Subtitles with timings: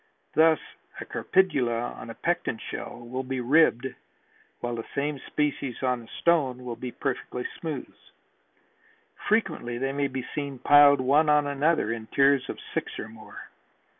[0.33, 0.57] Thus
[0.99, 3.85] a Crepidula on a Pecten shell will be ribbed
[4.59, 7.93] while the same species on a stone will be perfectly smooth.
[9.29, 13.43] Frequently they may be seen piled one upon another in tiers of six or more.